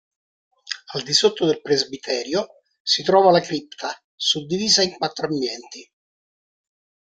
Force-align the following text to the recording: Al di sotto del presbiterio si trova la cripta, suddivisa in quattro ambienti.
Al 0.95 1.03
di 1.03 1.13
sotto 1.13 1.45
del 1.45 1.61
presbiterio 1.61 2.61
si 2.81 3.03
trova 3.03 3.29
la 3.29 3.39
cripta, 3.39 4.01
suddivisa 4.15 4.81
in 4.81 4.93
quattro 4.97 5.27
ambienti. 5.27 5.91